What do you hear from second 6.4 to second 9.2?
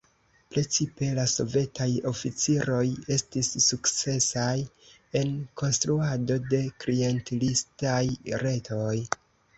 de klientelistaj retoj.